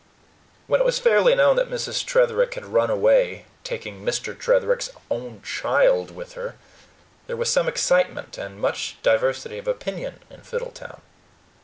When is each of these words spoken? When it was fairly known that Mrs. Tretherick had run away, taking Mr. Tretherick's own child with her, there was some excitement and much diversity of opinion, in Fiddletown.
When 0.65 0.81
it 0.81 0.83
was 0.83 0.97
fairly 0.97 1.35
known 1.35 1.57
that 1.57 1.69
Mrs. 1.69 2.03
Tretherick 2.03 2.55
had 2.55 2.65
run 2.65 2.89
away, 2.89 3.45
taking 3.63 4.01
Mr. 4.03 4.35
Tretherick's 4.35 4.89
own 5.11 5.43
child 5.43 6.09
with 6.09 6.33
her, 6.33 6.55
there 7.27 7.37
was 7.37 7.51
some 7.51 7.67
excitement 7.67 8.35
and 8.35 8.59
much 8.59 8.97
diversity 9.03 9.59
of 9.59 9.67
opinion, 9.67 10.21
in 10.31 10.41
Fiddletown. 10.41 11.01